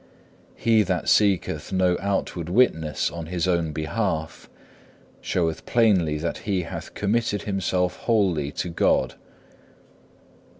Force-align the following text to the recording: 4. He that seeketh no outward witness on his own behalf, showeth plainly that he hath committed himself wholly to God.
4. 0.55 0.63
He 0.63 0.81
that 0.81 1.07
seeketh 1.07 1.71
no 1.71 1.95
outward 1.99 2.49
witness 2.49 3.11
on 3.11 3.27
his 3.27 3.47
own 3.47 3.71
behalf, 3.71 4.49
showeth 5.21 5.67
plainly 5.67 6.17
that 6.17 6.39
he 6.39 6.63
hath 6.63 6.95
committed 6.95 7.43
himself 7.43 7.97
wholly 7.97 8.49
to 8.53 8.69
God. 8.69 9.13